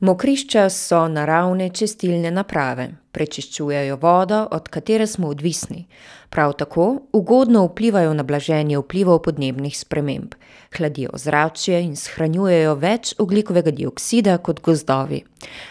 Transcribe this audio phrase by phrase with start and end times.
[0.00, 5.82] Mokrišča so naravne čistilne naprave, prečiščujejo vodo, od katere smo odvisni,
[6.32, 10.32] prav tako ugodno vplivajo na blaženje vplivov podnebnih sprememb,
[10.76, 15.20] hladijo ozračje in shranjujejo več ogljikovega dioksida kot gozdovi.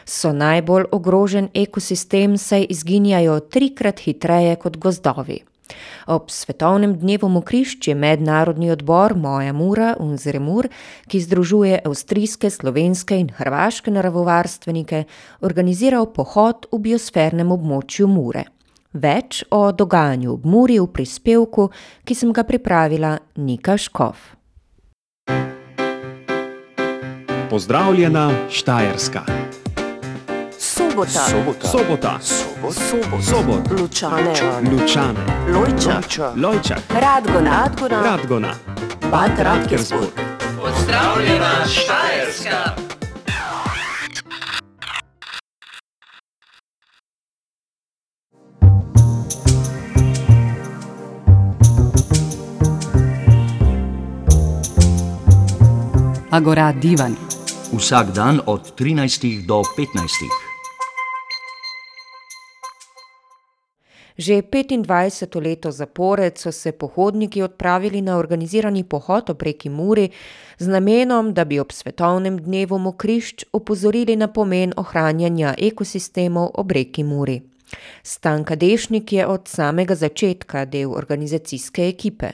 [0.05, 5.41] So najbolj ogrožen ekosistem, saj izginjajo trikrat hitreje kot gozdovi.
[6.07, 10.69] Ob svetovnem dnevu mokrišč je mednarodni odbor Moja Mura Unzre Mur,
[11.07, 15.03] ki združuje avstrijske, slovenske in hrvaške naravovarstvenike,
[15.41, 18.45] organiziral pohod v biosfernem območju Mure.
[18.93, 21.69] Več o dogajanju ob Muri v prispevku,
[22.05, 24.33] ki sem ga pripravila Nika Škof.
[27.49, 29.48] Pozdravljena Štajerska.
[30.89, 31.19] Sobota.
[31.19, 31.67] Sobota.
[31.67, 32.19] Sobota.
[32.19, 33.23] Sobot.
[33.23, 33.79] Sobot.
[33.79, 34.33] Lučane.
[34.71, 35.19] Lučane.
[35.53, 36.33] Lojča.
[36.35, 36.79] Lojčak.
[36.89, 37.69] Radgona.
[37.69, 38.01] Radgona.
[38.01, 38.53] Radgona.
[39.11, 40.09] Bad Radkersburg.
[40.57, 42.75] Pozdravljena Štajerska.
[56.31, 57.15] Agora Divan.
[57.77, 60.48] Vsak dan od 13 do 15.
[64.19, 70.09] Že petindvajseto leto zapored so se pohodniki odpravili na organizirani pohod ob reki Muri
[70.57, 77.03] z namenom, da bi ob svetovnem dnevu mokrišč opozorili na pomen ohranjanja ekosistemov ob reki
[77.03, 77.41] Muri.
[78.03, 82.31] Stanka Dešnik je od samega začetka del organizacijske ekipe.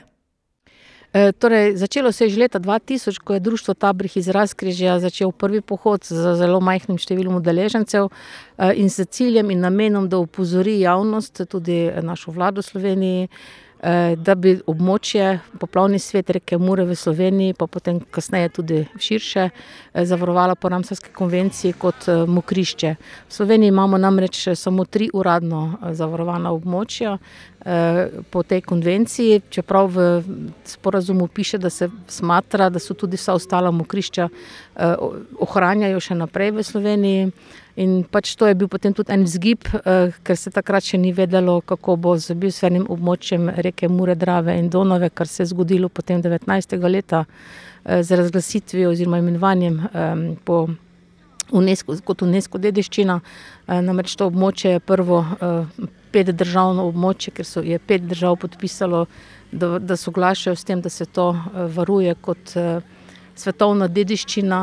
[1.38, 5.32] Torej začelo se je že leta dva tisoč, ko je Društvo Tabrih iz Razkrižja začelo
[5.32, 8.10] prvi pohod z zelo majhnim številom udeležencev,
[8.74, 13.28] in s ciljem in namenom, da opozori javnost, tudi našo vlado v Sloveniji,
[14.16, 19.48] da bi območje, poplavni svet reke Mure v Sloveniji pa potem kasneje tudi širše,
[20.08, 22.94] zavarovala po Ramsarski konvenciji kot, mokrišče.
[23.28, 27.18] V Sloveniji imamo namreč samo tri uradno, zavarovana območja,
[28.30, 30.06] po tej konvenciji, čeprav v
[30.64, 34.28] sporazumu piše, da se smatra, da so tudi vsa ostala mokrišča,
[35.42, 37.30] ohranjajo še naprej v Sloveniji.
[37.76, 39.68] In pač to je bil potem tudi en vzgib,
[40.24, 44.70] ker se takrat še ni vedelo, kako bo z biosfernim območjem reke Mure, Drave in
[44.72, 47.24] Donave, kar se je zgodilo potem devetnajstega leta,
[47.84, 49.80] z razglasitvijo oziroma imenovanjem,
[50.44, 50.66] po
[52.04, 53.20] kot Unesco dediščina.
[53.68, 55.24] namreč to območje je prvo,
[56.12, 59.06] petdržavno območje, ker so, je pet držav podpisalo,
[59.52, 61.36] da, da soglašajo s tem, da se to,
[61.76, 62.56] varuje kot,
[63.36, 64.60] svetovna dediščina,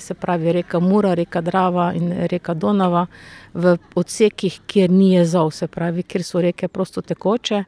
[0.00, 3.06] se pravi reka Mura, reka Drava in reka Donava
[3.54, 7.62] v odsekih, kjer ni jezov, se pravi, kjer so reke prostotekoče,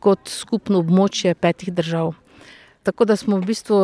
[0.00, 2.14] kot skupno območje petih držav.
[2.86, 3.78] Tako da smo v bistvu,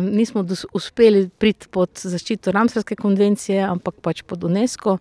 [0.00, 0.40] nismo
[0.72, 4.96] uspeli priti pod zaščito Ramsarske konvencije, ampak pač pod Unesco.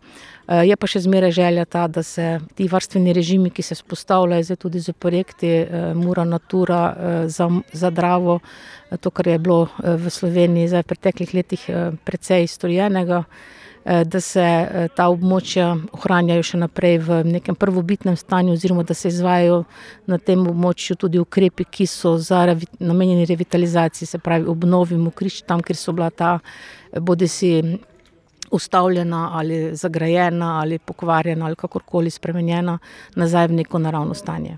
[0.67, 4.59] je pa še zmeraj želja ta, da se ti varstveni režimi, ki se vzpostavljajo zdaj
[4.59, 5.53] tudi s projekti,
[5.95, 6.81] Mura Natura,
[7.31, 8.41] za, za Dravo,
[8.99, 11.63] to, kar je bilo, v Sloveniji zdaj v preteklih letih,
[12.03, 13.23] precej storjenega,
[13.85, 14.44] da se,
[14.97, 19.59] ta območja ohranjajo še naprej v nekem prvobitnem stanju oziroma da se izvajajo
[20.09, 22.41] na tem območju tudi ukrepi, ki so za
[22.79, 26.40] namenjeni revitalizaciji, se pravi obnovi mokrišč tam, kjer so bila ta
[26.97, 27.62] bodisi
[28.51, 32.79] ustavljena ali zagrajena ali pokvarjena ali kakorkoli spremenjena
[33.16, 34.57] nazaj v neko naravno stanje.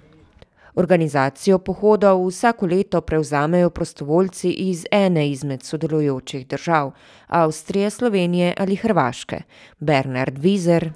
[0.77, 6.91] Organizacijo pohodov vsako leto prevzamejo prostovoljci iz ene izmed sodelujočih držav,
[7.27, 9.41] Avstrije, Slovenije ali Hrvaške.
[9.79, 10.89] Bernhard Wieser: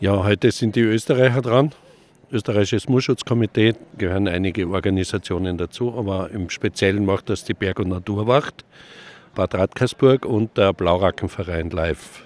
[0.00, 1.70] Ja, heute sind die Österreicher dran.
[2.32, 8.64] Österreichisches Moorschutzkomitee, gehören einige Organisationen dazu, aber im Speziellen macht das die Berg- und Naturwacht,
[9.34, 12.24] Bad Radkersburg und der Blaurackenverein Live.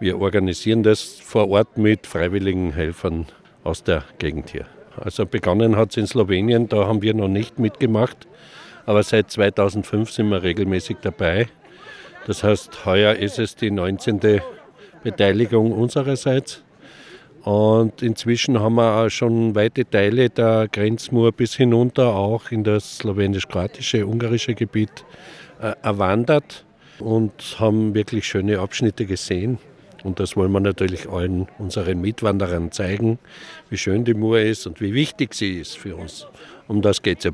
[0.00, 3.26] Wir organisieren das vor Ort mit freiwilligen Helfern
[3.62, 4.73] aus der Gegend hier.
[4.96, 8.28] Also begonnen hat es in Slowenien, da haben wir noch nicht mitgemacht,
[8.86, 11.48] aber seit 2005 sind wir regelmäßig dabei.
[12.26, 14.40] Das heißt, heuer ist es die 19.
[15.02, 16.62] Beteiligung unsererseits.
[17.42, 22.98] Und inzwischen haben wir auch schon weite Teile der Grenzmur bis hinunter auch in das
[22.98, 25.04] slowenisch-kroatische, ungarische Gebiet
[25.60, 26.64] äh, erwandert
[27.00, 29.58] und haben wirklich schöne Abschnitte gesehen.
[30.04, 33.18] Und das wollen wir natürlich allen unseren Mitwanderern zeigen,
[33.70, 36.26] wie schön die Mur ist und wie wichtig sie ist für uns.
[36.68, 37.30] Um das geht es ja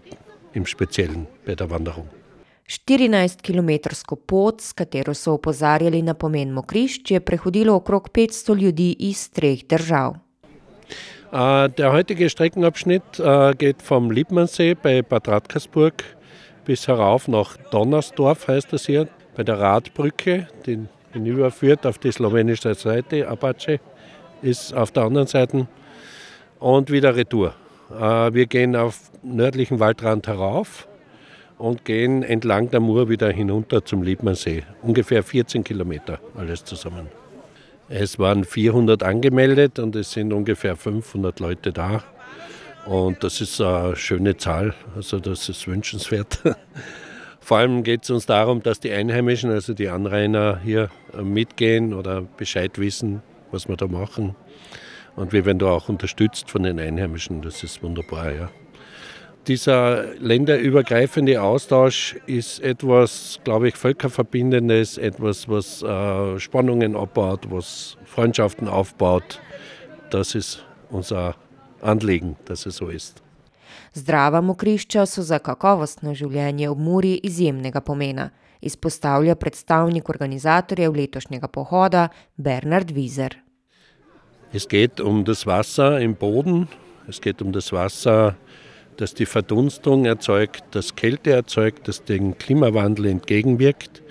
[0.54, 2.08] im Speziellen bei der Wanderung.
[2.70, 9.28] Štirinajstkilometrsko pot, s katero so opozarjali na pomen mokrišč, je prehodilo okrog petsto ljudi iz
[9.30, 10.14] treh držav.
[11.76, 13.20] der heutige Streckenabschnitt,
[13.58, 16.04] geht vom Liebmannsee bei Bad Radkersburg
[16.64, 22.74] bis herauf nach Donnersdorf, heißt das hier, bei der Radbrücke, die hinüberführt auf die slowenische
[22.74, 23.28] Seite.
[23.28, 23.80] Apache
[24.42, 25.66] ist auf der anderen Seite
[26.58, 27.54] und wieder Retour.
[27.90, 30.88] Äh, wir gehen auf nördlichen Waldrand herauf
[31.58, 34.62] und gehen entlang der Mur wieder hinunter zum Liebmannsee.
[34.82, 37.08] Ungefähr 14 Kilometer alles zusammen.
[37.88, 42.04] Es waren 400 angemeldet und es sind ungefähr 500 Leute da.
[42.86, 46.40] Und das ist eine schöne Zahl, also das ist wünschenswert.
[47.40, 50.90] Vor allem geht es uns darum, dass die Einheimischen, also die Anrainer hier
[51.20, 54.36] mitgehen oder Bescheid wissen, was wir da machen.
[55.16, 58.32] Und wir werden da auch unterstützt von den Einheimischen, das ist wunderbar.
[58.32, 58.50] Ja.
[59.46, 68.68] Dieser länderübergreifende Austausch ist etwas, glaube ich, Völkerverbindendes, etwas, was äh, Spannungen abbaut, was Freundschaften
[68.68, 69.40] aufbaut.
[70.10, 71.36] Das ist unser
[71.80, 73.22] Anliegen, dass es so ist.
[73.94, 82.08] Zdrava mokrišča so za kakovostno življenje ob Muri izjemnega pomena, izpostavlja predstavnik organizatorjev letošnjega pohoda
[82.36, 83.34] Bernard Wieser.
[84.52, 86.68] Es geht um das Wasser im Boden,
[87.08, 88.36] es geht um das Wasser,
[88.96, 94.02] das die Verdunstung erzeugt, das Kälte erzeugt, das den Klimawandel entgegenwirkt.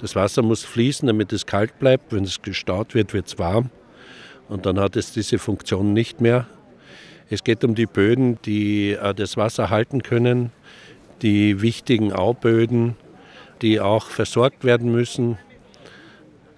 [0.00, 2.12] Das Wasser muss fließen, damit es kalt bleibt.
[2.12, 3.70] Wenn es gestaut wird, wird es warm.
[4.48, 6.46] Und dann hat es diese Funktion nicht mehr.
[7.30, 10.52] Es geht um die Böden, die äh, das Wasser halten können,
[11.22, 12.96] die wichtigen Auböden,
[13.62, 15.38] die auch versorgt werden müssen.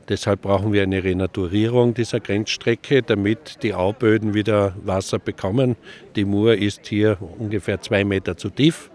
[0.09, 5.77] Deshalb brauchen wir eine Renaturierung dieser Grenzstrecke, damit die Auböden wieder Wasser bekommen.
[6.15, 8.91] Die Mur ist hier ungefähr zwei Meter zu tief,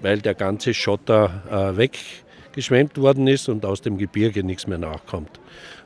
[0.00, 5.40] weil der ganze Schotter äh, weggeschwemmt worden ist und aus dem Gebirge nichts mehr nachkommt.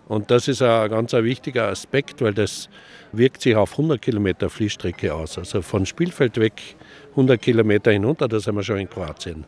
[0.07, 2.69] Und das ist ein ganz wichtiger Aspekt, weil das
[3.13, 5.39] wirkt sich auf 100 Kilometer Fließstrecke aus.
[5.39, 6.77] Also von Spielfeld weg
[7.11, 9.45] 100 Kilometer hinunter, da sind wir schon in Kroatien.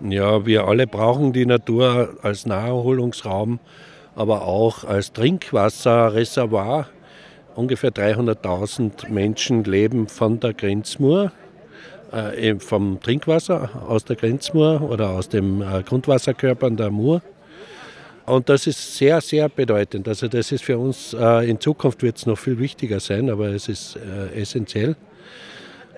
[0.00, 3.60] Ja, wir alle brauchen die Natur als Naherholungsraum,
[4.16, 6.88] aber auch als Trinkwasserreservoir.
[7.54, 11.30] Ungefähr 300.000 Menschen leben von der Grenzmur,
[12.10, 17.22] äh, vom Trinkwasser aus der Grenzmur oder aus dem äh, Grundwasserkörpern der Mur.
[18.26, 20.08] Und das ist sehr, sehr bedeutend.
[20.08, 23.48] Also das ist für uns, äh, in Zukunft wird es noch viel wichtiger sein, aber
[23.48, 24.96] es ist äh, essentiell.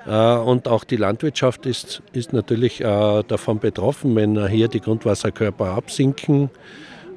[0.07, 6.51] Äh, und auch die Landwirtschaft ist, ist natürlich davon betroffen, wenn hier die Grundwasserkörper absinken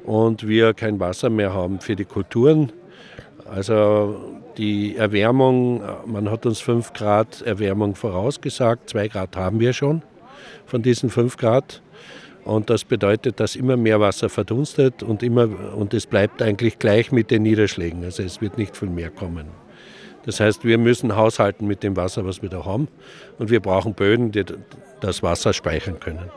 [0.04, 2.72] und wir kein Wasser mehr haben für die Kulturen.
[3.52, 10.02] Also die Erwärmung, man hat uns 5 Grad Erwärmung vorausgesagt, 2 Grad haben wir schon
[10.66, 11.82] von diesen 5 Grad.
[12.44, 17.12] Und das bedeutet, dass immer mehr Wasser verdunstet und, immer, und es bleibt eigentlich gleich
[17.12, 18.04] mit den Niederschlägen.
[18.04, 19.46] Also es wird nicht viel mehr kommen.
[20.24, 22.88] Das heißt, wir müssen haushalten mit dem Wasser, was wir da haben.
[23.38, 24.44] Und wir brauchen Böden, die
[25.00, 26.30] das Wasser speichern können.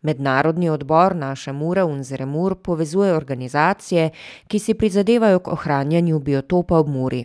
[0.00, 4.10] Mednarodni odbor naše Mura Unzere Mur povezuje organizacije,
[4.46, 7.24] ki si prizadevajo k ohranjanju biotopa ob Muri.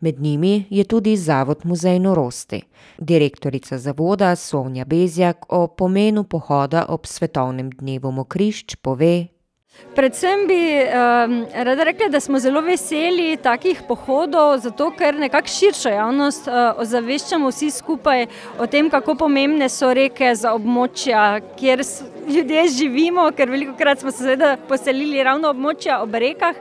[0.00, 2.62] Med njimi je tudi Zavod Muzej norosti.
[2.98, 9.26] Direktorica zavoda Sonja Bezjak o pomenu pohoda ob svetovnem dnevu mokrišč pove:
[9.94, 15.88] Predvsem bi um, rada rekla, da smo zelo veseli takih pohodov, zato ker nekako širšo
[15.88, 18.26] javnost uh, ozaveščamo vsi skupaj
[18.58, 21.82] o tem, kako pomembne so reke za območja, kjer
[22.30, 26.56] ljudje živimo, ker veliko krat smo se seveda poselili ravno območja ob rekah.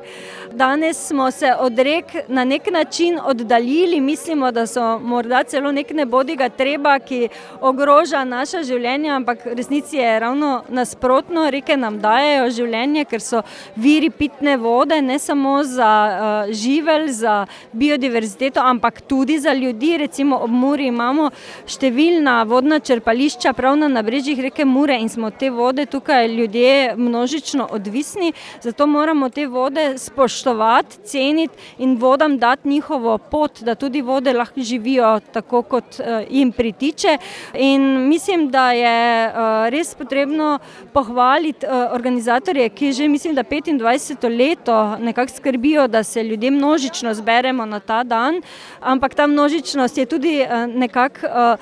[0.51, 5.91] Danes smo se od rek na nek način oddaljili, mislimo, da so morda celo nek
[5.93, 7.29] nebodiga treba, ki
[7.61, 11.45] ogroža naša življenja, ampak v resnici je ravno nasprotno.
[11.49, 13.43] Reke nam dajo življenje, ker so
[13.75, 17.35] viri pitne vode, ne samo za uh, živelj, za
[17.71, 19.97] biodiverziteto, ampak tudi za ljudi.
[19.97, 21.29] Recimo ob Muri imamo
[21.69, 27.67] številna vodna črpališča prav na nabrežjih reke Mure in smo te vode tukaj ljudje množično
[27.71, 34.33] odvisni, zato moramo te vode spoštovati, ceniti in vodam dati njihovo pot, da tudi vode
[34.33, 37.17] lahko živijo tako, kot uh, jim pritiče.
[37.53, 39.33] In mislim, da je uh,
[39.69, 40.59] res potrebno
[40.93, 47.13] pohvaliti uh, organizatorje, ki že mislim, da 25 leto nekako skrbijo, da se ljudje množično
[47.13, 48.41] zberemo na ta dan,
[48.79, 51.57] ampak ta množičnost je tudi nekako.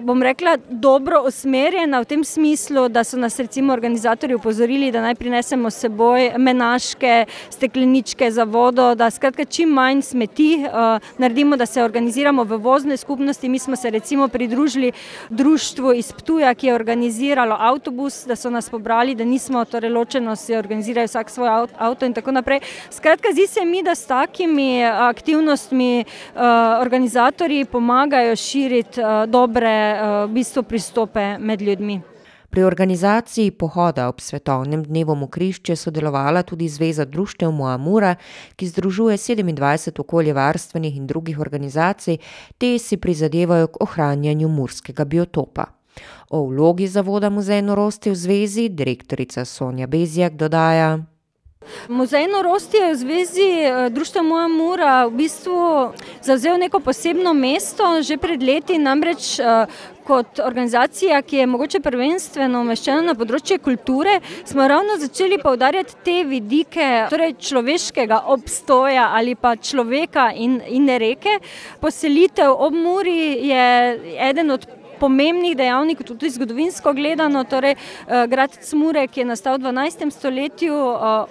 [0.00, 5.14] Bom rekla, dobro usmerjena v tem smislu, da so nas recimo organizatorji upozorili, da naj
[5.14, 11.66] prinesemo s seboj menaške stekleničke za vodo, da skratka čim manj smeti uh, naredimo, da
[11.66, 13.48] se organiziramo v vozne skupnosti.
[13.48, 14.92] Mi smo se recimo pridružili
[15.30, 20.36] društvu iz Ptuja, ki je organiziralo avtobus, da so nas pobrali, da nismo torej ločeno
[20.36, 22.60] si organizirali vsak svoj avto in tako naprej.
[22.90, 26.40] Skratka, zdi se mi, da s takimi aktivnostmi uh,
[26.80, 29.87] organizatorji pomagajo širiti uh, dobre
[30.26, 32.00] v bistvu pristope med ljudmi.
[32.50, 38.14] Pri organizaciji pohoda ob svetovnem dnevu mokrišč je sodelovala tudi Zveza društev Moamura,
[38.56, 42.16] ki združuje 27 okoljevarstvenih in drugih organizacij,
[42.58, 45.64] te si prizadevajo k ohranjanju murskega biotopa.
[46.30, 50.98] O vlogi zavoda Muzej norosti v zvezi direktorica Sonja Bezjak dodaja:
[51.88, 53.50] Muzej norosti je v zvezi
[53.90, 59.40] Društva Moja Mura v bistvu zavzel neko posebno mesto že pred leti, namreč
[60.08, 64.14] kot organizacija, ki je mogoče prvenstveno umeščena na področje kulture,
[64.48, 71.36] smo ravno začeli poudarjati te vidike, torej človeškega obstoja ali pa človeka in, in reke.
[71.82, 73.66] Poselitev ob Muri je
[74.30, 74.64] eden od
[75.00, 77.74] pomembnih dejavnikov, tudi zgodovinsko gledano, torej
[78.28, 80.74] grad Cmure, ki je nastal v dvanajstem stoletju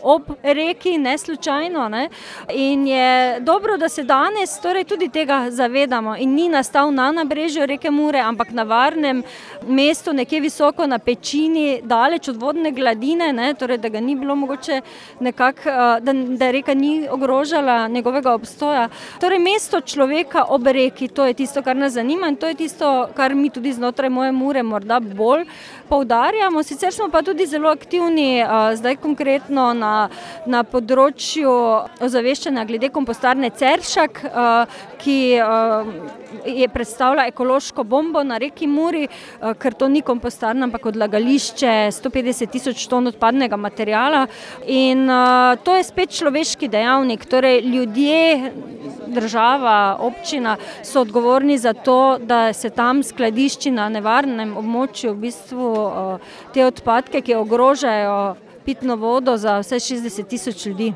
[0.01, 2.09] ob reki, ne slučajno, ne.
[2.53, 7.65] In je dobro, da se danes torej tudi tega zavedamo in ni nastal na nabrežju
[7.65, 9.24] reke Mure, ampak na varnem
[9.67, 14.36] mestu, nekje visoko na pečini, daleč od vodne gladine, ne, torej da ga ni bilo
[14.36, 14.81] mogoče
[15.19, 15.69] nekako,
[16.01, 18.89] da, da reka ni ogrožala njegovega obstoja.
[19.19, 23.07] Torej mesto človeka ob reki, to je tisto, kar nas zanima, in to je tisto,
[23.15, 25.45] kar mi tudi znotraj Moje Mure morda bolj.
[25.89, 28.43] Poudarjamo, sicer smo pa tudi zelo aktivni
[28.77, 29.93] zdaj konkretno na,
[30.45, 31.53] na področju
[32.05, 34.21] ozaveščanja glede kompostarne Ceršak,
[35.01, 35.17] ki
[36.46, 39.07] je, predstavlja ekološko bombo na reki Muri,
[39.60, 44.25] ker to ni kompostarna, ampak odlagališče sto petdeset tisoč ton odpadnega materiala.
[44.67, 45.07] In
[45.63, 48.51] to je spet človeški dejavnik, torej ljudje,
[49.07, 55.72] država, občina so odgovorni za to, da se tam skladišči na nevarnem območju v bistvu
[56.53, 60.93] te odpadke, ki ogrožajo pitno vodo za vsaj šestdeset tisoč ljudi.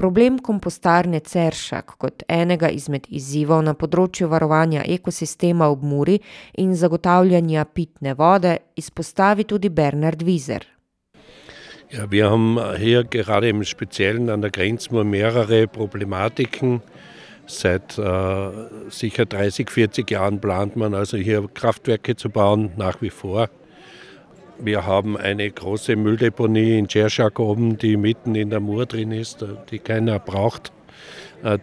[0.00, 6.14] Problem kompostarne Ceršak kot enega izmed izzivov na področju varovanja ekosistema ob Muri
[6.62, 10.64] in zagotavljanja pitne vode izpostavi tudi Bernhard Wieser.
[11.92, 16.80] Ja, wir haben hier gerade im Speziellen an der Grenzmur mehrere Problematiken.
[17.46, 18.50] Seit äh,
[18.88, 23.50] sicher 30, 40 Jahren plant man also hier Kraftwerke zu bauen, nach wie vor.
[24.62, 29.44] Wir haben eine große Mülldeponie in Cerschak oben, die mitten in der Mur drin ist,
[29.70, 30.70] die keiner braucht,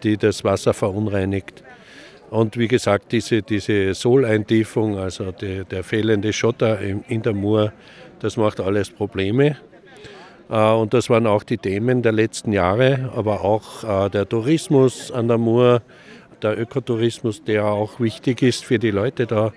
[0.02, 1.62] die das Wasser verunreinigt.
[2.30, 7.72] Und wie gesagt, diese, diese Sohleintiefung, also die, der fehlende Schotter in, der Mur,
[8.18, 9.56] das macht alles Probleme.
[10.48, 15.38] Und das waren auch die Themen der letzten Jahre, aber auch der Tourismus an der
[15.38, 15.82] Mur,
[16.42, 19.52] der Ökotourismus, der auch wichtig ist für die Leute da.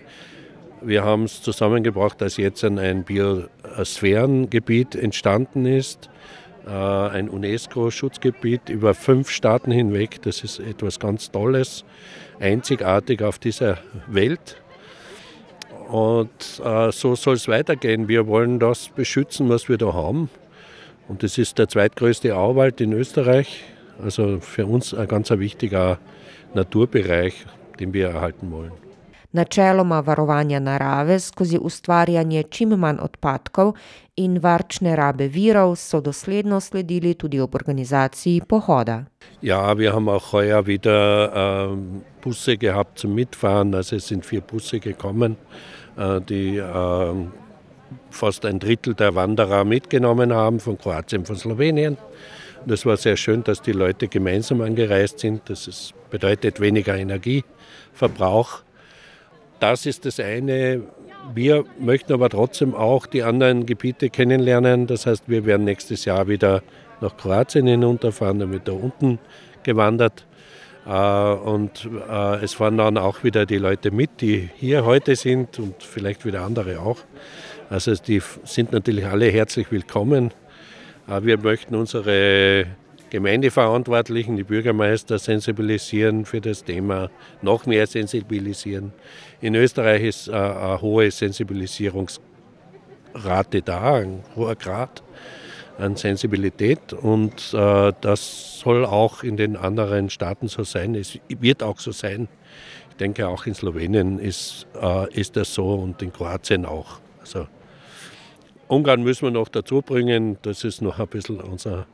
[0.83, 6.09] Wir haben es zusammengebracht, dass jetzt ein Biosphärengebiet entstanden ist,
[6.65, 10.23] ein UNESCO-Schutzgebiet über fünf Staaten hinweg.
[10.23, 11.85] Das ist etwas ganz Tolles,
[12.39, 14.57] einzigartig auf dieser Welt.
[15.87, 18.07] Und so soll es weitergehen.
[18.07, 20.31] Wir wollen das beschützen, was wir da haben.
[21.07, 23.63] Und das ist der zweitgrößte Auwald in Österreich.
[24.01, 25.99] Also für uns ein ganz wichtiger
[26.55, 27.45] Naturbereich,
[27.79, 28.71] den wir erhalten wollen.
[29.31, 33.73] Načeloma varovanja narave skozi ustvarjanje čim manj odpadkov
[34.15, 39.05] in varčne rabe virov so dosledno sledili tudi ob organizaciji pohoda.
[39.41, 41.77] Ja, wir haben auch heuer wieder äh,
[42.21, 45.37] Busse gehabt zum Mitfahren, also es sind vier Busse gekommen,
[45.97, 47.15] äh, die äh,
[48.09, 51.97] fast ein Drittel der Wanderer mitgenommen haben, von Kroatien, von Slowenien.
[52.65, 55.49] Das war sehr schön, dass die Leute gemeinsam angereist sind.
[55.49, 58.61] Das ist, bedeutet weniger Energieverbrauch.
[59.61, 60.81] Das ist das eine.
[61.35, 64.87] Wir möchten aber trotzdem auch die anderen Gebiete kennenlernen.
[64.87, 66.63] Das heißt, wir werden nächstes Jahr wieder
[66.99, 69.19] nach Kroatien hinunterfahren, wird da unten
[69.61, 70.25] gewandert.
[70.83, 71.87] Und
[72.41, 76.41] es fahren dann auch wieder die Leute mit, die hier heute sind und vielleicht wieder
[76.41, 76.97] andere auch.
[77.69, 80.33] Also die sind natürlich alle herzlich willkommen.
[81.05, 82.65] Wir möchten unsere
[83.11, 88.93] Gemeindeverantwortlichen, die Bürgermeister sensibilisieren für das Thema, noch mehr sensibilisieren.
[89.41, 95.03] In Österreich ist eine hohe Sensibilisierungsrate da, ein hoher Grad
[95.77, 100.95] an Sensibilität und das soll auch in den anderen Staaten so sein.
[100.95, 102.29] Es wird auch so sein.
[102.91, 104.67] Ich denke, auch in Slowenien ist,
[105.11, 107.01] ist das so und in Kroatien auch.
[107.19, 107.47] Also
[108.69, 111.87] Ungarn müssen wir noch dazu bringen, das ist noch ein bisschen unser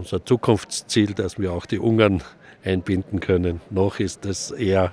[0.00, 2.22] unser Zukunftsziel, dass wir auch die Ungarn
[2.64, 3.60] einbinden können.
[3.70, 4.92] Noch ist das eher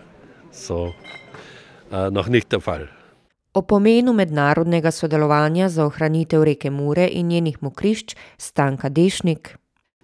[0.52, 0.94] so
[1.92, 2.90] äh, noch nicht der Fall.
[3.54, 9.58] O pomenu mednarodnega sodelovanja za ohranitev reke Mure in njenih mokrišč Stanka Dešnik.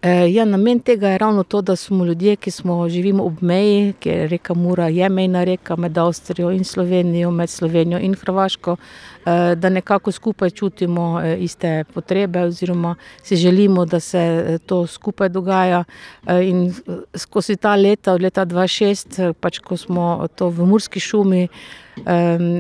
[0.09, 4.29] Ja, namen tega je ravno to, da smo ljudje, ki smo, živimo ob meji, ker
[4.29, 9.69] reka Mura je mejna reka med Avstrijo in Slovenijo, med Slovenijo in Hrvaško, eh, da
[9.69, 15.83] nekako skupaj čutimo eh, iste potrebe, oziroma si želimo, da se eh, to skupaj dogaja.
[16.27, 16.73] In
[17.15, 21.47] skozi ta leta, od leta 2006, pač ko smo to v Murski šumi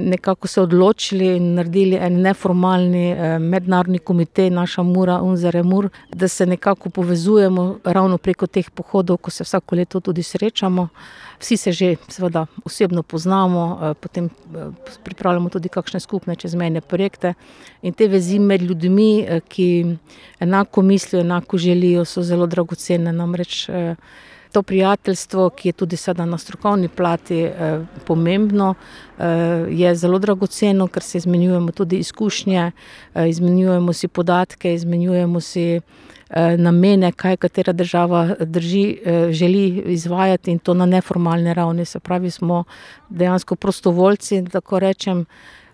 [0.05, 6.45] nekako se odločili in naredili en neformalni mednarodni komitej, naša Mura, Unzare Mur, da se
[6.45, 10.87] nekako povezujemo ravno preko teh pohodov, ko se vsako leto tudi srečamo.
[11.39, 14.29] Vsi se že seveda osebno poznamo, potem
[15.03, 17.33] pripravljamo tudi kakšne skupne čezmejne projekte
[17.81, 19.97] in te vezi med ljudmi, ki
[20.39, 23.13] enako mislijo, enako želijo, so zelo dragocene.
[23.13, 23.69] Namreč
[24.53, 28.73] to prijateljstvo, ki je tudi sedaj na strokovni plati eh, pomembno,
[29.17, 29.25] eh,
[29.69, 32.71] je zelo dragoceno, ker se izmenjujemo tudi izkušnje,
[33.15, 35.81] eh, izmenjujemo si podatke, izmenjujemo si
[36.57, 38.97] namene, kaj katera država drži,
[39.29, 41.85] želi izvajati in to na neformalni ravni.
[41.85, 42.63] Se pravi, smo
[43.09, 45.25] dejansko prostovoljci, tako rečem.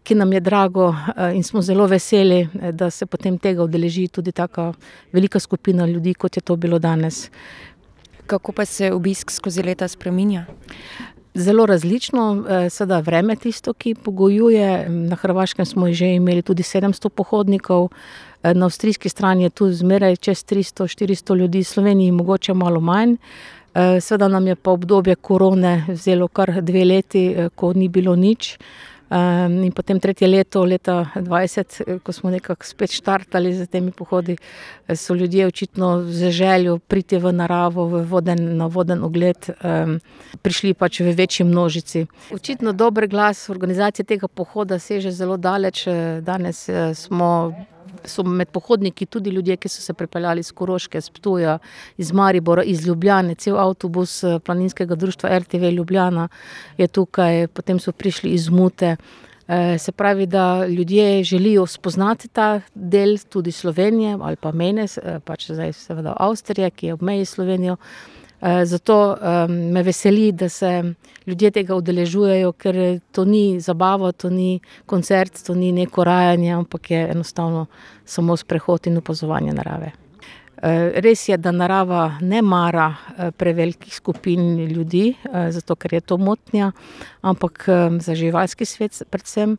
[0.03, 0.95] Ki nam je drago,
[1.35, 4.73] in smo zelo veseli, da se potem tega udeleži tudi tako
[5.11, 7.29] velika skupina ljudi, kot je to bilo danes.
[8.29, 10.45] Kako pa se obisk skozi leta spremenja?
[11.33, 14.89] Zelo različno, eh, seveda vreme tisto, ki pogojuje.
[14.89, 17.89] Na Hrvaškem smo že imeli tudi 700 pohodnikov,
[18.43, 23.15] eh, na avstrijski strani je tu zmeraj čez 300-400 ljudi, v Sloveniji mogoče malo manj.
[23.73, 28.57] Eh, seveda nam je pa obdobje korone vzelo kar dve leti, ko ni bilo nič.
[29.09, 33.91] Um, in potem tretje leto, leta 2020, eh, ko smo nekako spet štartali z temi
[33.91, 34.35] pohodi,
[34.87, 39.99] eh, so ljudje očitno z željo priti v naravo, v voden, na voden ogled, um,
[40.41, 42.05] prišli pač v večji množici.
[42.31, 45.87] Očitno dober glas organizacije tega pohoda seže zelo daleč.
[45.87, 47.53] Eh, danes smo
[48.05, 51.57] so med pohodniki tudi ljudje, ki so se pripeljali iz Koroške, iz Ptuja,
[51.97, 56.27] iz Maribora, iz Ljubljane, cel avtobus eh, planinskega društva RTV Ljubljana
[56.77, 58.95] je tukaj, potem so prišli iz Mute.
[59.49, 65.19] Eh, se pravi, da ljudje želijo spoznati ta del, tudi Slovenije ali pa mene, eh,
[65.25, 67.77] pač zdaj seveda Avstrije, ki je ob meji Slovenijo.
[68.41, 70.93] Eh, zato um, me veseli, da se
[71.25, 76.91] ljudje tega udeležujejo, ker to ni zabava, to ni koncert, to ni neko rajanje, ampak
[76.91, 77.65] je enostavno
[78.05, 79.91] samo sprehod in opazovanje narave.
[80.61, 85.13] Eh, res je, da narava ne mara eh, prevelikih skupin ljudi,
[85.55, 86.71] zato ker je to motnja,
[87.21, 87.65] ampak
[87.99, 89.55] za živalski svet, predvsem,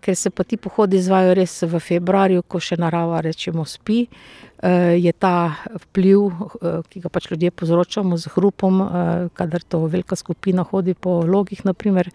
[0.00, 4.06] ker se pa ti pohodi izvajo res v februarju, ko še narava rečemo spi,
[4.62, 5.34] je ta
[5.86, 6.28] vpliv,
[6.88, 8.80] ki ga pač ljudje povzročamo z hrupom,
[9.34, 12.12] kadar to velika skupina hodi po logih, naprimer,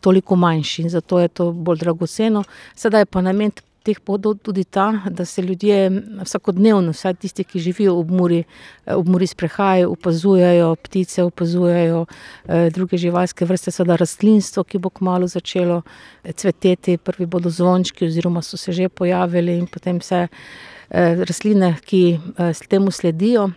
[0.00, 2.44] toliko manjši in zato je to bolj dragoceno.
[2.74, 5.90] Sedaj pa namen teh podov tudi ta, da se ljudje
[6.22, 8.42] vsakodnevno, vsaj tisti, ki živijo ob Muri,
[8.86, 15.26] ob Muri sprehajajo, opazujejo ptice, opazujejo eh, druge živalske vrste, seveda rastlinstvo, ki bo kmalo
[15.26, 15.82] začelo
[16.24, 21.74] eh, cveteti, prvi bodo zvončki oziroma so se že pojavili in potem vse eh, rastline,
[21.84, 22.20] ki
[22.68, 23.50] temu sledijo.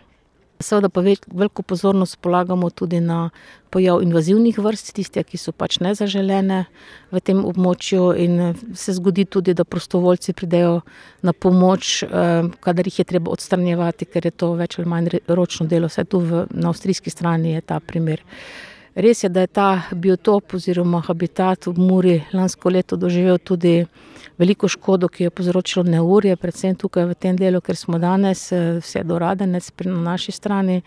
[0.63, 3.29] Seveda pa veliko pozornost polagamo tudi na
[3.69, 6.59] pojav invazivnih vrst, tiste, ki so pač nezaželene
[7.11, 10.81] v tem območju, in se zgodi tudi, da prostovoljci pridejo
[11.21, 15.67] na pomoč, eh, kadar jih je treba odstranjevati, ker je to več ali manj ročno
[15.67, 18.23] delo, vse tu v, na avstrijski strani je ta primer.
[18.95, 23.85] Res je, da je ta biotop oziroma habitat v Muri lansko leto doživel tudi
[24.37, 28.77] veliko škodo, ki je povzročilo neurje, predvsem tukaj v tem delu, ker smo danes eh,
[28.81, 30.81] vse do Radenec na naši strani.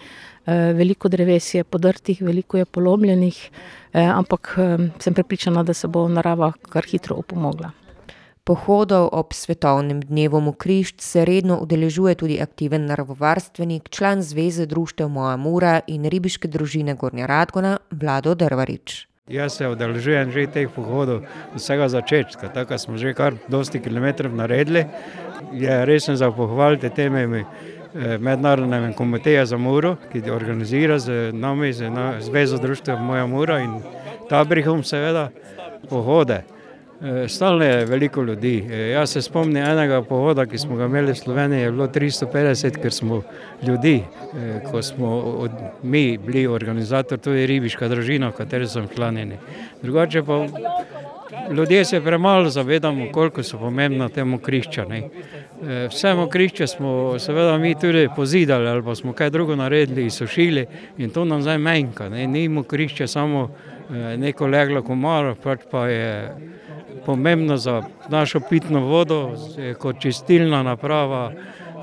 [0.46, 3.50] Eh, veliko dreves je podrtih, veliko je polomljenih,
[3.92, 4.54] eh, ampak
[4.98, 7.85] sem prepričana, da se bo narava kar hitro opomogla.
[8.46, 15.34] Pohodov ob svetovnem dnevu Mokrišč se redno udeležuje tudi aktiven naravovarstvenik, član Zveze društev Moja
[15.36, 19.08] Mura in ribiške družine Gornja Radgona, Vlado Drvarič.
[19.26, 21.26] Jaz se udeležujem že teh pohodov
[21.58, 24.86] vsega začetka, tako smo že kar dosti kilometrov naredili.
[25.50, 31.90] Je resno za pohvaliti teme eh, mednarodnega komiteja za Muro, ki organizira z nami, z
[32.22, 33.82] Zvezo društev Moja Mura in
[34.30, 35.34] Tabrihom seveda
[35.90, 36.55] pohode.
[37.02, 38.64] Eh, stalno je veliko ljudi.
[38.70, 42.78] Eh, jaz se spomnim enega pohoda, ki smo ga imeli v Sloveniji, je bilo 350,
[42.82, 43.22] ker smo
[43.66, 44.00] ljudi,
[44.34, 45.48] eh, ko smo
[45.82, 49.36] mi bili organizator, tudi ribiška družina, v kateri sem članjeni.
[49.82, 50.46] Drugače pa
[51.52, 55.02] ljudje se premalo zavedamo, koliko so pomembna temu kriščani.
[55.88, 60.66] Vse mokrišče smo seveda mi tudi pozidali ali pa smo kaj drugo naredili, sušili
[60.98, 62.08] in to nam zdaj manjka.
[62.08, 63.50] Ni mokrišče samo
[63.90, 66.34] neko leglo komaro, pač pa je
[67.06, 69.36] pomembno za našo pitno vodo,
[69.78, 71.32] kot čistilna naprava,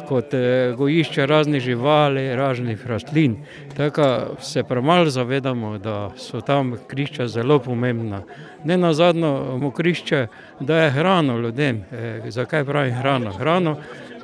[0.07, 3.35] kot eh, gojišče raznih živali, raznih rastlin.
[3.77, 8.21] Tako se premalo zavedamo, da so tam krišča zelo pomembna.
[8.63, 10.27] Ne na zadnje, mokrišče
[10.59, 11.83] daje hrano ljudem.
[11.91, 13.31] E, zakaj pravim hrano?
[13.31, 13.75] Hrano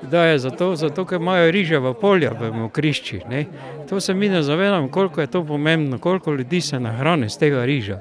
[0.02, 3.22] daje zato, zato ker imajo riževa polja v mokrišči.
[3.30, 3.46] Ne?
[3.90, 7.66] To se mi ne zavedamo, koliko je to pomembno, koliko ljudi se nahrani z tega
[7.66, 8.00] riža.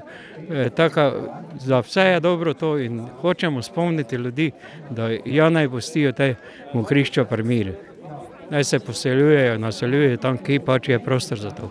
[0.49, 1.11] E, taka,
[1.59, 4.51] za vse je dobro to in hočemo spomniti ljudi,
[4.89, 6.35] da ja naj pustijo te
[6.73, 7.73] mokrišča primere.
[8.49, 11.69] Naj se poseljujejo, naseljujejo tam, kjer pač je prostor za to.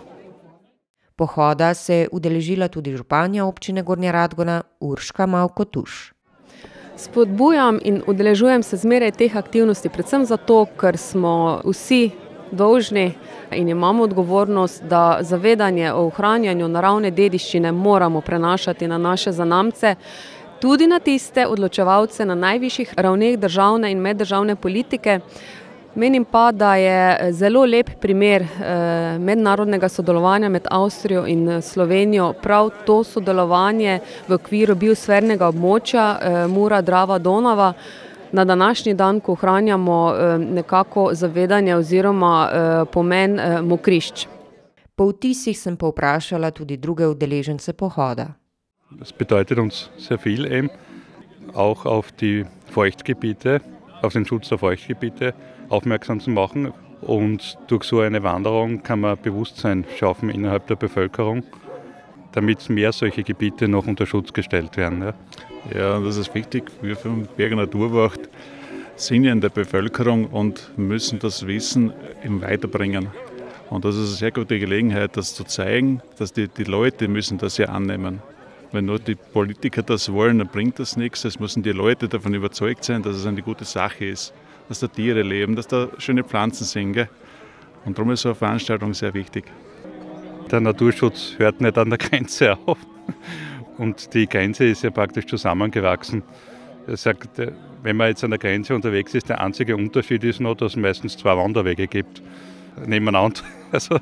[1.15, 6.13] Pohoda se je udeležila tudi županja občine Gornja Radgona Urška Malkotuš.
[6.99, 12.09] Spodbujam in udeležujem se zmeraj teh aktivnosti, predvsem zato, ker smo vsi
[12.51, 13.13] dolžni
[13.55, 19.95] in imamo odgovornost, da zavedanje o ohranjanju naravne dediščine moramo prenašati na naše zanamce,
[20.59, 25.19] tudi na tiste odločevalce na najvišjih ravneh državne in meddržavne politike.
[25.95, 28.45] Menim pa, da je zelo lep primer
[29.19, 36.05] mednarodnega sodelovanja med Avstrijo in Slovenijo prav to sodelovanje v okviru biosfernega območja
[36.47, 37.73] Mura-Drava-Donava.
[38.31, 44.27] Na današnji dan, ko ohranjamo nekako zavedanje oziroma pomen mokrišč.
[44.95, 48.27] Po vtisih sem povprašala tudi druge udeležence pohoda.
[48.91, 50.69] Das bedeutet uns sehr viel eben,
[51.55, 53.59] auch auf die Feuchtgebiete,
[54.01, 55.33] auf den Schutz der Feuchtgebiete
[55.69, 56.73] aufmerksam zu machen.
[57.01, 61.43] Und durch so eine Wanderung kann man Bewusstsein schaffen innerhalb der Bevölkerung,
[62.33, 65.01] damit mehr solche Gebiete noch unter Schutz gestellt werden.
[65.01, 65.13] Ja,
[65.73, 66.71] ja das ist wichtig.
[66.81, 68.29] Wir vom Berger Naturwacht
[68.97, 73.07] sind ja in der Bevölkerung und müssen das Wissen eben weiterbringen.
[73.69, 77.37] Und das ist eine sehr gute Gelegenheit, das zu zeigen, dass die, die Leute müssen
[77.37, 78.21] das ja annehmen.
[78.71, 81.23] Wenn nur die Politiker das wollen, dann bringt das nichts.
[81.23, 84.33] Es müssen die Leute davon überzeugt sein, dass es eine gute Sache ist,
[84.69, 86.93] dass da Tiere leben, dass da schöne Pflanzen sind.
[86.93, 87.09] Gell?
[87.85, 89.45] Und darum ist so eine Veranstaltung sehr wichtig.
[90.51, 92.77] Der Naturschutz hört nicht an der Grenze auf.
[93.77, 96.23] Und die Grenze ist ja praktisch zusammengewachsen.
[96.87, 97.41] Er sagt,
[97.83, 100.75] wenn man jetzt an der Grenze unterwegs ist, der einzige Unterschied ist noch, dass es
[100.77, 102.21] meistens zwei Wanderwege gibt
[102.85, 103.41] nebeneinander.
[103.71, 103.99] Also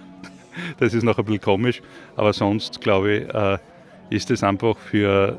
[0.80, 1.82] das ist noch ein bisschen komisch,
[2.16, 5.38] aber sonst glaube ich, ist es einfach für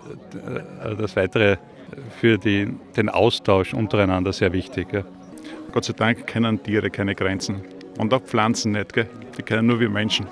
[0.99, 1.57] das weitere,
[2.21, 4.88] für die, den Austausch untereinander sehr wichtig.
[5.79, 7.61] Gott sei Dank kennen Tiere keine Grenzen
[7.99, 9.07] und auch Pflanzen nicht, gell?
[9.37, 10.27] die kennen nur wir Menschen.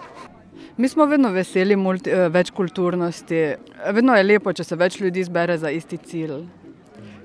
[0.76, 3.54] Mi smo vedno veseli multi, večkulturnosti.
[3.92, 6.40] Vedno je lepo, če se več ljudi zbere za isti cilj.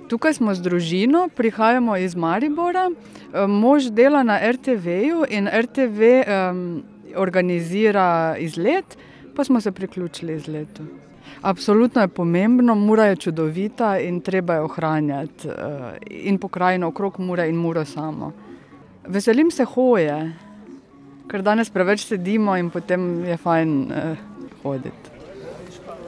[0.07, 2.91] Tukaj smo z družino, prihajamo iz Maribora,
[3.49, 6.63] mož dela na RTV-ju in RTV um,
[7.17, 8.99] organizira izlet,
[9.33, 10.85] pa smo se priključili izletu.
[11.41, 15.47] Absolutno je pomembno, mura je čudovita in treba jo ohranjati
[16.09, 18.31] in pokrajino okrog mure in muro samo.
[19.07, 20.33] Veselim se hoje,
[21.27, 23.93] ker danes preveč sedimo in potem je fajn
[24.63, 25.09] hoditi.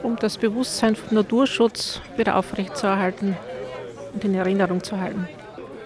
[0.04, 3.34] Um das Bewusstsein vom Naturschutz wieder aufrechtzuerhalten
[4.12, 5.26] und in Erinnerung zu halten.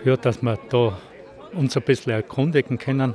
[0.05, 0.99] Ja, dass wir da
[1.53, 3.15] uns ein bisschen erkundigen können,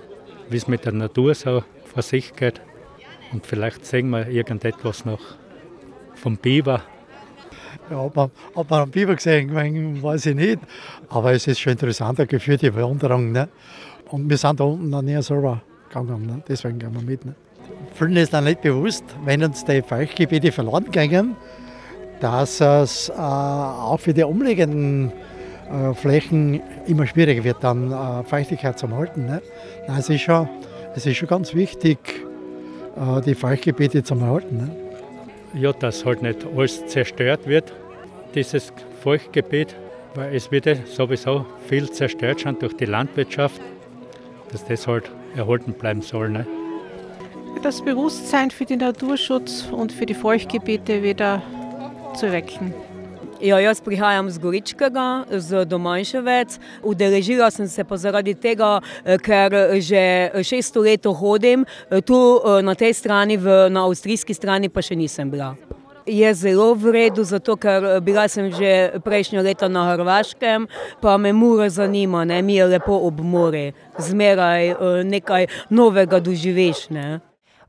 [0.50, 2.62] wie es mit der Natur so vor sich geht.
[3.34, 5.20] Und vielleicht sehen wir irgendetwas noch
[6.24, 6.82] vom Biber.
[7.90, 10.60] Ja, ob, man, ob man einen Biber gesehen haben, weiß ich nicht.
[11.10, 13.34] Aber es ist schon interessant, eine geführte Wanderung.
[13.34, 13.50] Ne?
[14.10, 16.26] Und wir sind da unten noch nie selber gegangen.
[16.26, 16.42] Ne?
[16.48, 17.26] Deswegen gehen wir mit.
[17.26, 17.36] Ne?
[17.94, 21.36] Vielen ist dann nicht bewusst, wenn uns die Feuchtgebiete verloren gehen,
[22.22, 25.12] dass es äh, auch für die umliegenden
[25.70, 29.26] äh, Flächen immer schwieriger wird, dann äh, Feuchtigkeit zu halten.
[29.26, 29.42] Ne?
[29.90, 30.48] Nein, es, ist schon,
[30.96, 31.98] es ist schon ganz wichtig,
[32.96, 34.58] äh, die Feuchtgebiete zu erhalten.
[34.58, 34.83] Ne?
[35.54, 37.72] Ja, dass halt nicht alles zerstört wird,
[38.36, 39.76] dieses Feuchtgebiet,
[40.16, 43.62] weil es wird sowieso viel zerstört schon durch die Landwirtschaft,
[44.52, 46.30] dass das halt erhalten bleiben soll.
[46.30, 46.46] Ne?
[47.62, 51.42] Das Bewusstsein für den Naturschutz und für die Feuchtgebiete wieder
[52.16, 52.74] zu wecken.
[53.44, 56.60] Ja, jaz prihajam z Goričkega, z Domanjševec.
[56.84, 58.80] Udeležila sem se pa zaradi tega,
[59.20, 59.52] ker
[59.84, 61.66] že šesto leto hodim,
[62.08, 65.58] tu na tej strani, v, na avstrijski strani pa še nisem bila.
[66.08, 70.72] Je zelo v redu, zato ker bila sem že prejšnjo leto na Hrvaškem,
[71.04, 72.40] pa me mura zanima, ne?
[72.40, 76.96] mi je lepo ob morju, zmeraj nekaj novega doživeš.
[76.96, 77.20] Ne?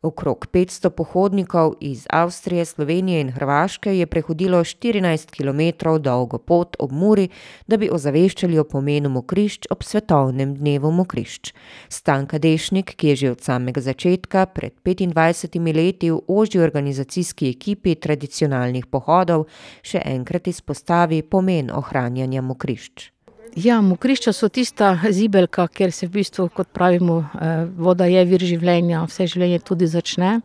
[0.05, 6.93] Okrog 500 pohodnikov iz Avstrije, Slovenije in Hrvaške je prehodilo 14 km dolgo pot ob
[6.93, 7.29] Muri,
[7.67, 11.55] da bi ozaveščali o pomenu mokrišč ob svetovnem dnevu mokrišč.
[11.89, 17.97] Stanka Dešnik, ki je že od samega začetka, pred 25 leti v ožji organizacijski ekipi
[17.97, 19.49] tradicionalnih pohodov,
[19.81, 23.14] še enkrat izpostavi pomen ohranjanja mokrišč.
[23.53, 27.21] Ja, mokrišča so tista zibelka, kjer se v bistvu, kot pravimo,
[27.77, 30.39] voda je vir življenja, vse življenje tudi začne.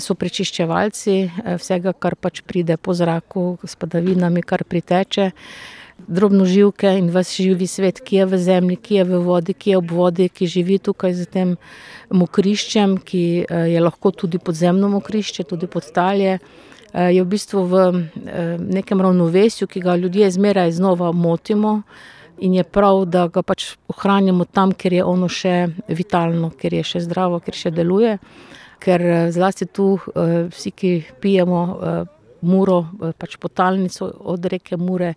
[0.00, 1.14] So prečiščevalci
[1.58, 5.30] vsega, kar pač pride po zraku, s padavinami, kar priteče.
[6.00, 9.80] Drobnoživke in ves živi svet, ki je v zemlji, ki je v vodi, ki je
[9.80, 11.56] ob vodi, ki živi tukaj za tem
[12.08, 16.38] mokriščem, ki je lahko tudi podzemno mokrišče, tudi podtalje.
[16.94, 17.82] Je v bistvu v
[18.64, 21.82] nekem ravnovesju, ki ga ljudje zmeraj znova motimo.
[22.40, 25.54] In je prav, da ga pač ohranjamo tam, kjer je ono še
[25.88, 28.16] vitalno, kjer je še zdravo, kjer še deluje.
[28.80, 31.60] Ker zlasti tu vsi, ki pijemo
[32.40, 32.86] Muro,
[33.20, 35.14] pač podtalnico od reke Mure,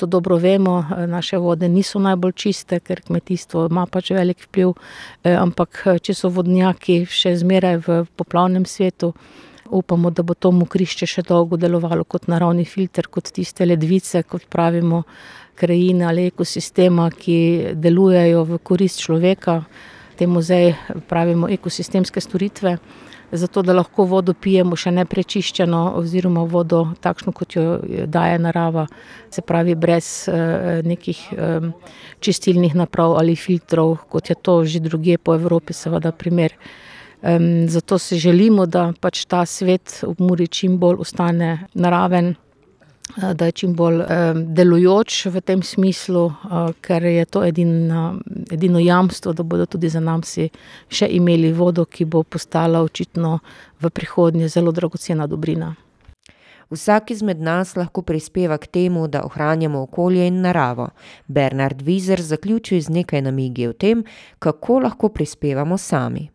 [0.00, 4.72] to dobro vemo, naše vode niso najbolj čiste, ker kmetijstvo ima pač velik vpliv.
[5.28, 9.12] Ampak če so vodnjaki še zmeraj v poplavnem svetu,
[9.72, 14.48] upamo, da bo to mokrišče še dolgo delovalo kot naravni filter, kot tiste ledvice, kot
[14.52, 15.04] pravimo,
[15.54, 19.62] krajine ali ekosistema, ki delujejo v korist človeka.
[20.18, 20.74] Temu zdaj
[21.08, 22.76] pravimo ekosistemske storitve.
[23.32, 28.84] Zato, da lahko vodo pijemo še neprečiščeno oziroma vodo takšno, kot jo daje narava.
[29.32, 30.28] Se pravi, brez
[30.84, 31.22] nekih
[32.20, 36.52] čistilnih naprav ali filtrov, kot je to že drugje po Evropi seveda primer.
[37.68, 42.34] zato si želimo, da pač ta svet ob Muri čim bolj ostane naraven,
[43.16, 44.02] da je čim bolj
[44.56, 46.30] delujoč v tem smislu,
[46.80, 48.14] ker je to edina,
[48.50, 50.48] edino jamstvo, da bodo tudi zanamci
[50.88, 53.38] še imeli vodo, ki bo postala očitno
[53.80, 55.74] v prihodnje zelo dragocena dobrina.
[56.72, 60.88] Vsak izmed nas lahko prispeva k temu, da ohranjamo okolje in naravo.
[61.28, 64.04] Bernard Wieser zaključi z nekaj namigi o tem,
[64.38, 66.30] kako lahko prispevamo sami.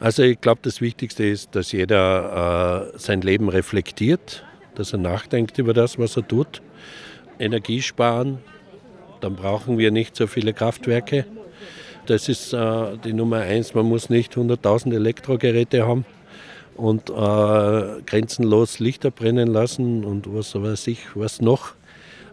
[0.00, 4.42] Also ich glaube, das Wichtigste ist, dass jeder äh, sein Leben reflektiert,
[4.74, 6.62] dass er nachdenkt über das, was er tut.
[7.38, 8.38] Energie sparen,
[9.20, 11.26] dann brauchen wir nicht so viele Kraftwerke.
[12.06, 13.74] Das ist äh, die Nummer eins.
[13.74, 16.04] Man muss nicht 100.000 Elektrogeräte haben
[16.76, 21.74] und äh, grenzenlos Lichter brennen lassen und was weiß ich, was noch.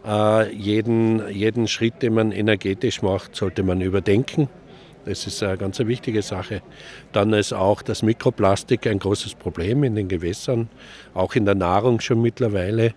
[0.06, 4.50] Äh, jeden, jeden Schritt, den man energetisch macht, sollte man überdenken.
[5.06, 6.62] Das ist eine ganz wichtige Sache.
[7.12, 10.70] Dann ist auch das Mikroplastik ein großes Problem in den Gewässern,
[11.14, 12.94] auch in der Nahrung schon mittlerweile.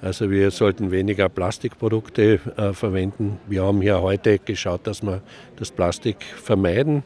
[0.00, 3.38] Also wir sollten weniger Plastikprodukte äh, verwenden.
[3.46, 5.22] Wir haben hier heute geschaut, dass wir
[5.56, 7.04] das Plastik vermeiden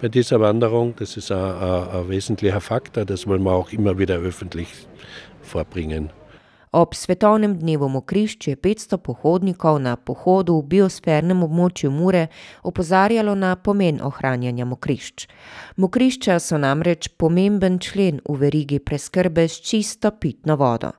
[0.00, 0.94] bei dieser Wanderung.
[0.96, 4.68] Das ist ein, ein, ein wesentlicher Faktor, das wollen wir auch immer wieder öffentlich
[5.42, 6.10] vorbringen.
[6.78, 12.28] Ob svetovnem dnevu mokrišč je petsto pohodnikov na pohodu v biosfernem območju Mure
[12.62, 15.26] opozarjalo na pomen ohranjanja mokrišč.
[15.74, 20.92] Mokrišča so namreč pomemben člen v verigi preskrbe s čisto pitno vodo.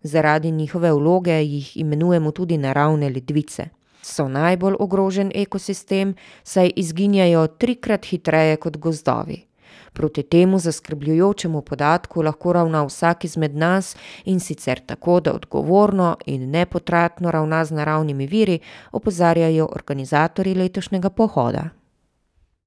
[0.00, 3.68] Zaradi njihove vloge jih imenujemo tudi naravne ledvice.
[4.00, 9.45] So najbolj ogrožen ekosistem, saj izginjajo trikrat hitreje kot gozdovi.
[9.96, 16.50] Proti temu zaskrbljujočemu podatku lahko ravna vsak izmed nas, in sicer tako, da odgovorno in
[16.50, 18.58] nepotratno ravna z naravnimi viri,
[18.92, 21.68] opozarjajo organizatorji letošnjega pohoda.